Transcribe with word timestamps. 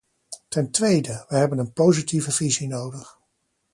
Ten 0.47 0.71
tweede, 0.71 1.25
we 1.27 1.35
hebben 1.35 1.57
een 1.57 1.73
positieve 1.73 2.31
visie 2.31 2.67
nodig. 2.67 3.17